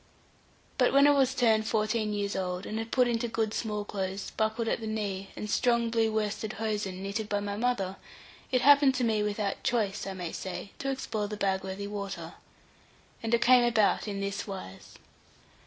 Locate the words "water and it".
11.87-13.43